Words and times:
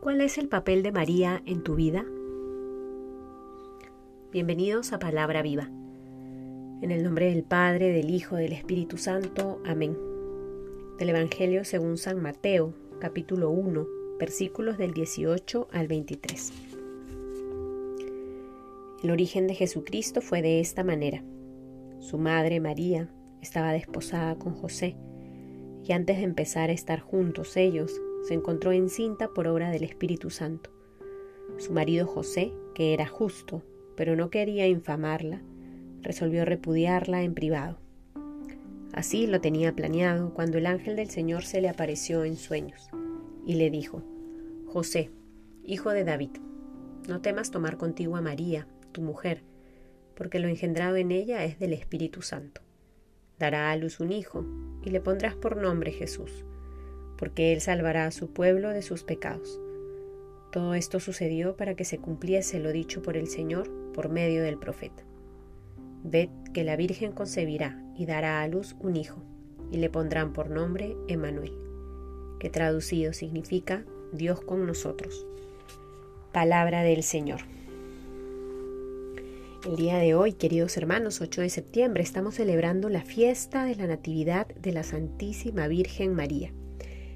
¿Cuál 0.00 0.22
es 0.22 0.38
el 0.38 0.48
papel 0.48 0.82
de 0.82 0.92
María 0.92 1.42
en 1.44 1.62
tu 1.62 1.74
vida? 1.74 2.06
Bienvenidos 4.32 4.94
a 4.94 4.98
Palabra 4.98 5.42
Viva. 5.42 5.68
En 6.80 6.90
el 6.90 7.04
nombre 7.04 7.26
del 7.26 7.42
Padre, 7.42 7.92
del 7.92 8.08
Hijo, 8.08 8.36
del 8.36 8.54
Espíritu 8.54 8.96
Santo. 8.96 9.60
Amén. 9.66 9.98
Del 10.98 11.10
Evangelio 11.10 11.66
según 11.66 11.98
San 11.98 12.22
Mateo, 12.22 12.72
capítulo 12.98 13.50
1, 13.50 13.86
versículos 14.18 14.78
del 14.78 14.94
18 14.94 15.68
al 15.70 15.86
23. 15.86 16.52
El 19.02 19.10
origen 19.10 19.48
de 19.48 19.54
Jesucristo 19.54 20.22
fue 20.22 20.40
de 20.40 20.60
esta 20.60 20.82
manera. 20.82 21.22
Su 21.98 22.16
madre, 22.16 22.58
María, 22.58 23.10
estaba 23.42 23.74
desposada 23.74 24.36
con 24.36 24.54
José, 24.54 24.96
y 25.86 25.92
antes 25.92 26.16
de 26.16 26.24
empezar 26.24 26.70
a 26.70 26.72
estar 26.72 27.00
juntos 27.00 27.54
ellos, 27.58 28.00
se 28.22 28.34
encontró 28.34 28.72
encinta 28.72 29.28
por 29.28 29.48
obra 29.48 29.70
del 29.70 29.84
Espíritu 29.84 30.30
Santo. 30.30 30.70
Su 31.58 31.72
marido 31.72 32.06
José, 32.06 32.52
que 32.74 32.94
era 32.94 33.06
justo, 33.06 33.62
pero 33.96 34.16
no 34.16 34.30
quería 34.30 34.66
infamarla, 34.66 35.42
resolvió 36.02 36.44
repudiarla 36.44 37.22
en 37.22 37.34
privado. 37.34 37.78
Así 38.92 39.26
lo 39.26 39.40
tenía 39.40 39.74
planeado 39.74 40.34
cuando 40.34 40.58
el 40.58 40.66
ángel 40.66 40.96
del 40.96 41.10
Señor 41.10 41.44
se 41.44 41.60
le 41.60 41.68
apareció 41.68 42.24
en 42.24 42.36
sueños 42.36 42.88
y 43.46 43.54
le 43.54 43.70
dijo, 43.70 44.02
José, 44.66 45.10
hijo 45.64 45.90
de 45.90 46.04
David, 46.04 46.30
no 47.08 47.20
temas 47.20 47.50
tomar 47.50 47.76
contigo 47.76 48.16
a 48.16 48.20
María, 48.20 48.66
tu 48.92 49.02
mujer, 49.02 49.42
porque 50.14 50.38
lo 50.38 50.48
engendrado 50.48 50.96
en 50.96 51.12
ella 51.12 51.44
es 51.44 51.58
del 51.58 51.72
Espíritu 51.72 52.22
Santo. 52.22 52.60
Dará 53.38 53.70
a 53.70 53.76
luz 53.76 54.00
un 54.00 54.12
hijo 54.12 54.44
y 54.84 54.90
le 54.90 55.00
pondrás 55.00 55.34
por 55.34 55.56
nombre 55.56 55.92
Jesús 55.92 56.44
porque 57.20 57.52
Él 57.52 57.60
salvará 57.60 58.06
a 58.06 58.10
su 58.10 58.32
pueblo 58.32 58.70
de 58.70 58.80
sus 58.80 59.04
pecados. 59.04 59.60
Todo 60.50 60.72
esto 60.72 61.00
sucedió 61.00 61.54
para 61.54 61.76
que 61.76 61.84
se 61.84 61.98
cumpliese 61.98 62.58
lo 62.58 62.72
dicho 62.72 63.02
por 63.02 63.18
el 63.18 63.28
Señor 63.28 63.70
por 63.92 64.08
medio 64.08 64.42
del 64.42 64.56
profeta. 64.56 65.04
Ved 66.02 66.30
que 66.54 66.64
la 66.64 66.76
Virgen 66.76 67.12
concebirá 67.12 67.78
y 67.94 68.06
dará 68.06 68.40
a 68.40 68.48
luz 68.48 68.74
un 68.80 68.96
hijo, 68.96 69.22
y 69.70 69.76
le 69.76 69.90
pondrán 69.90 70.32
por 70.32 70.48
nombre 70.48 70.96
Emmanuel, 71.08 71.52
que 72.40 72.48
traducido 72.48 73.12
significa 73.12 73.84
Dios 74.12 74.40
con 74.40 74.66
nosotros. 74.66 75.26
Palabra 76.32 76.82
del 76.82 77.02
Señor. 77.02 77.42
El 79.68 79.76
día 79.76 79.98
de 79.98 80.14
hoy, 80.14 80.32
queridos 80.32 80.74
hermanos, 80.78 81.20
8 81.20 81.42
de 81.42 81.50
septiembre, 81.50 82.02
estamos 82.02 82.36
celebrando 82.36 82.88
la 82.88 83.02
fiesta 83.02 83.66
de 83.66 83.76
la 83.76 83.86
Natividad 83.86 84.46
de 84.46 84.72
la 84.72 84.84
Santísima 84.84 85.68
Virgen 85.68 86.14
María. 86.14 86.50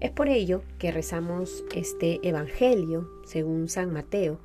Es 0.00 0.10
por 0.10 0.28
ello 0.28 0.62
que 0.78 0.92
rezamos 0.92 1.64
este 1.74 2.26
Evangelio 2.26 3.08
según 3.24 3.68
San 3.68 3.92
Mateo, 3.92 4.38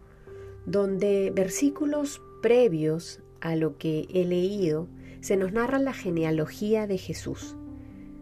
donde 0.66 1.32
versículos 1.36 2.22
previos 2.42 3.22
a 3.42 3.56
lo 3.56 3.78
que 3.78 4.08
he 4.14 4.24
leído 4.26 4.88
se 5.20 5.36
nos 5.36 5.52
narra 5.52 5.80
la 5.80 5.94
genealogía 5.94 6.88
de 6.88 6.98
Jesús. 6.98 7.56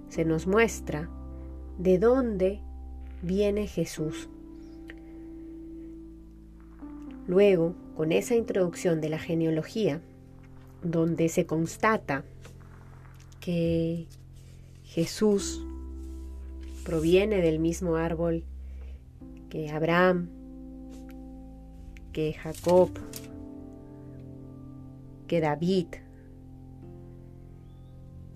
Se 0.09 0.25
nos 0.25 0.47
muestra 0.47 1.09
de 1.77 1.99
dónde 1.99 2.61
viene 3.21 3.67
Jesús. 3.67 4.27
Luego, 7.27 7.75
con 7.95 8.11
esa 8.11 8.36
introducción 8.36 9.02
de 9.02 9.09
la 9.09 9.19
genealogía, 9.19 10.02
donde 10.81 11.30
se 11.30 11.45
constata 11.45 12.23
que 13.39 14.08
Jesús 14.83 15.64
proviene 16.90 17.44
del 17.44 17.59
mismo 17.59 17.98
árbol 17.98 18.44
que 19.48 19.70
Abraham, 19.70 20.28
que 22.11 22.33
Jacob, 22.33 22.89
que 25.28 25.39
David 25.39 25.86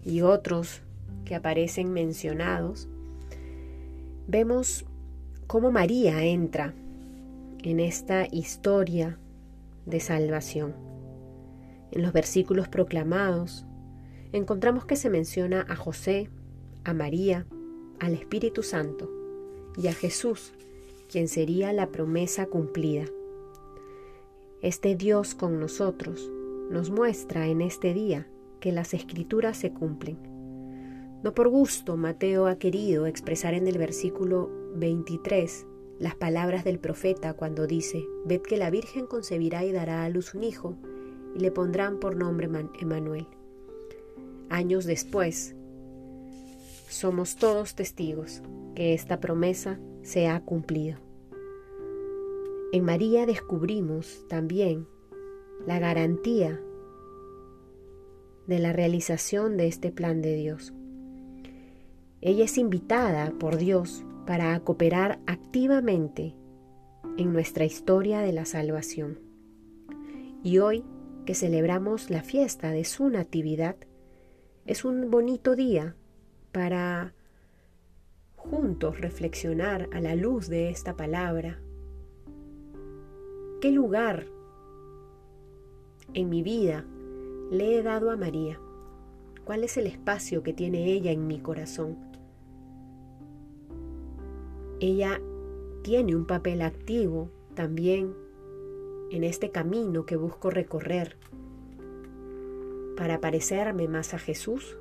y 0.03 0.21
otros 0.21 0.83
que 1.25 1.33
aparecen 1.33 1.91
mencionados, 1.93 2.87
vemos 4.27 4.85
cómo 5.47 5.71
María 5.71 6.23
entra 6.23 6.75
en 7.63 7.79
esta 7.79 8.27
historia 8.31 9.17
de 9.87 9.99
salvación. 9.99 10.75
En 11.89 12.03
los 12.03 12.13
versículos 12.13 12.67
proclamados 12.67 13.65
encontramos 14.31 14.85
que 14.85 14.95
se 14.95 15.09
menciona 15.09 15.65
a 15.67 15.75
José, 15.75 16.29
a 16.83 16.93
María, 16.93 17.47
al 18.03 18.15
Espíritu 18.15 18.63
Santo 18.63 19.09
y 19.77 19.87
a 19.87 19.93
Jesús, 19.93 20.51
quien 21.09 21.29
sería 21.29 21.71
la 21.71 21.89
promesa 21.89 22.47
cumplida. 22.47 23.05
Este 24.61 24.95
Dios 24.95 25.35
con 25.35 25.57
nosotros 25.57 26.29
nos 26.69 26.89
muestra 26.89 27.47
en 27.47 27.61
este 27.61 27.93
día 27.93 28.27
que 28.59 28.73
las 28.73 28.93
escrituras 28.93 29.55
se 29.55 29.71
cumplen. 29.71 30.17
No 31.23 31.33
por 31.33 31.47
gusto 31.47 31.95
Mateo 31.95 32.47
ha 32.47 32.57
querido 32.57 33.07
expresar 33.07 33.53
en 33.53 33.67
el 33.67 33.77
versículo 33.77 34.49
23 34.75 35.65
las 35.99 36.15
palabras 36.15 36.65
del 36.65 36.79
profeta 36.79 37.35
cuando 37.35 37.67
dice, 37.67 38.03
ved 38.25 38.41
que 38.41 38.57
la 38.57 38.69
Virgen 38.69 39.07
concebirá 39.07 39.63
y 39.63 39.71
dará 39.71 40.03
a 40.03 40.09
luz 40.09 40.33
un 40.33 40.43
hijo, 40.43 40.75
y 41.35 41.39
le 41.39 41.51
pondrán 41.51 41.99
por 42.01 42.17
nombre 42.17 42.49
Emanuel. 42.81 43.27
Años 44.49 44.83
después, 44.83 45.55
somos 46.93 47.35
todos 47.35 47.75
testigos 47.75 48.41
que 48.75 48.93
esta 48.93 49.19
promesa 49.19 49.79
se 50.01 50.27
ha 50.27 50.39
cumplido. 50.41 50.99
En 52.71 52.85
María 52.85 53.25
descubrimos 53.25 54.25
también 54.27 54.87
la 55.65 55.79
garantía 55.79 56.59
de 58.47 58.59
la 58.59 58.73
realización 58.73 59.57
de 59.57 59.67
este 59.67 59.91
plan 59.91 60.21
de 60.21 60.35
Dios. 60.35 60.73
Ella 62.21 62.45
es 62.45 62.57
invitada 62.57 63.31
por 63.39 63.57
Dios 63.57 64.03
para 64.25 64.59
cooperar 64.61 65.19
activamente 65.27 66.35
en 67.17 67.33
nuestra 67.33 67.65
historia 67.65 68.21
de 68.21 68.33
la 68.33 68.45
salvación. 68.45 69.19
Y 70.43 70.59
hoy 70.59 70.83
que 71.25 71.35
celebramos 71.35 72.09
la 72.09 72.23
fiesta 72.23 72.71
de 72.71 72.83
su 72.83 73.09
natividad, 73.09 73.75
es 74.65 74.85
un 74.85 75.09
bonito 75.09 75.55
día 75.55 75.95
para 76.53 77.13
juntos 78.37 79.01
reflexionar 79.01 79.89
a 79.91 79.99
la 79.99 80.15
luz 80.15 80.47
de 80.47 80.69
esta 80.69 80.95
palabra. 80.95 81.59
¿Qué 83.59 83.71
lugar 83.71 84.27
en 86.13 86.29
mi 86.29 86.43
vida 86.43 86.85
le 87.51 87.77
he 87.77 87.83
dado 87.83 88.11
a 88.11 88.15
María? 88.15 88.59
¿Cuál 89.43 89.63
es 89.63 89.75
el 89.77 89.87
espacio 89.87 90.43
que 90.43 90.53
tiene 90.53 90.93
ella 90.93 91.11
en 91.11 91.27
mi 91.27 91.39
corazón? 91.39 91.97
Ella 94.79 95.19
tiene 95.81 96.15
un 96.15 96.25
papel 96.25 96.61
activo 96.61 97.29
también 97.55 98.13
en 99.11 99.23
este 99.23 99.49
camino 99.49 100.05
que 100.05 100.17
busco 100.17 100.49
recorrer 100.49 101.17
para 102.95 103.19
parecerme 103.19 103.87
más 103.87 104.13
a 104.13 104.19
Jesús 104.19 104.77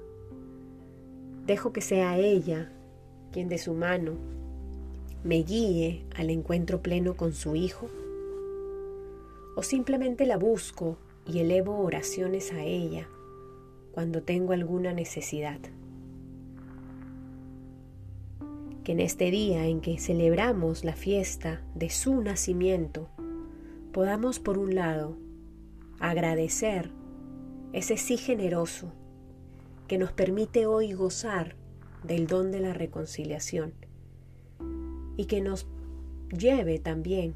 Dejo 1.52 1.74
que 1.74 1.82
sea 1.82 2.16
ella 2.16 2.72
quien 3.30 3.50
de 3.50 3.58
su 3.58 3.74
mano 3.74 4.12
me 5.22 5.42
guíe 5.42 6.02
al 6.16 6.30
encuentro 6.30 6.80
pleno 6.80 7.14
con 7.14 7.34
su 7.34 7.56
Hijo. 7.56 7.90
O 9.54 9.62
simplemente 9.62 10.24
la 10.24 10.38
busco 10.38 10.96
y 11.26 11.40
elevo 11.40 11.76
oraciones 11.76 12.54
a 12.54 12.64
ella 12.64 13.06
cuando 13.92 14.22
tengo 14.22 14.54
alguna 14.54 14.94
necesidad. 14.94 15.60
Que 18.82 18.93
en 18.93 19.00
este 19.00 19.31
día 19.31 19.66
en 19.66 19.82
que 19.82 19.98
celebramos 19.98 20.84
la 20.84 20.94
fiesta 20.94 21.60
de 21.75 21.90
su 21.90 22.22
nacimiento, 22.22 23.10
podamos 23.93 24.38
por 24.38 24.56
un 24.56 24.75
lado 24.75 25.19
agradecer 26.00 26.88
ese 27.75 27.98
sí 27.98 28.16
generoso 28.16 28.94
que 29.93 29.99
nos 29.99 30.12
permite 30.12 30.65
hoy 30.65 30.94
gozar 30.94 31.55
del 32.03 32.27
don 32.27 32.50
de 32.50 32.61
la 32.61 32.73
reconciliación 32.73 33.75
y 35.19 35.27
que 35.27 35.43
nos 35.43 35.67
lleve 36.31 36.79
también 36.79 37.35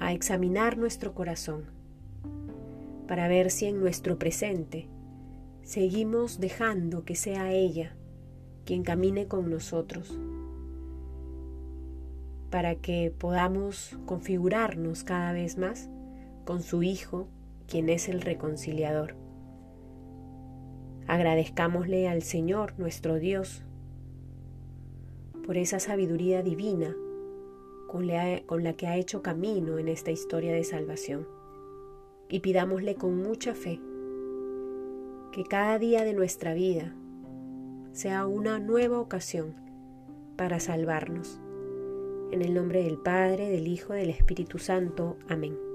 a 0.00 0.12
examinar 0.12 0.76
nuestro 0.76 1.14
corazón 1.14 1.66
para 3.06 3.28
ver 3.28 3.52
si 3.52 3.66
en 3.66 3.78
nuestro 3.78 4.18
presente 4.18 4.88
seguimos 5.62 6.40
dejando 6.40 7.04
que 7.04 7.14
sea 7.14 7.52
ella 7.52 7.94
quien 8.64 8.82
camine 8.82 9.28
con 9.28 9.48
nosotros, 9.48 10.18
para 12.50 12.74
que 12.74 13.14
podamos 13.16 13.96
configurarnos 14.04 15.04
cada 15.04 15.30
vez 15.30 15.58
más 15.58 15.88
con 16.44 16.64
su 16.64 16.82
Hijo, 16.82 17.28
quien 17.68 17.88
es 17.88 18.08
el 18.08 18.20
reconciliador. 18.20 19.27
Agradezcámosle 21.08 22.06
al 22.06 22.22
Señor 22.22 22.74
nuestro 22.78 23.16
Dios 23.16 23.64
por 25.46 25.56
esa 25.56 25.80
sabiduría 25.80 26.42
divina 26.42 26.94
con 27.88 28.06
la, 28.06 28.42
con 28.44 28.62
la 28.62 28.74
que 28.74 28.86
ha 28.86 28.96
hecho 28.96 29.22
camino 29.22 29.78
en 29.78 29.88
esta 29.88 30.10
historia 30.10 30.52
de 30.52 30.64
salvación. 30.64 31.26
Y 32.28 32.40
pidámosle 32.40 32.94
con 32.94 33.16
mucha 33.16 33.54
fe 33.54 33.80
que 35.32 35.44
cada 35.44 35.78
día 35.78 36.04
de 36.04 36.12
nuestra 36.12 36.52
vida 36.52 36.94
sea 37.92 38.26
una 38.26 38.58
nueva 38.58 38.98
ocasión 38.98 39.54
para 40.36 40.60
salvarnos. 40.60 41.40
En 42.32 42.42
el 42.42 42.52
nombre 42.52 42.82
del 42.84 42.98
Padre, 42.98 43.48
del 43.48 43.66
Hijo, 43.66 43.94
del 43.94 44.10
Espíritu 44.10 44.58
Santo. 44.58 45.16
Amén. 45.26 45.67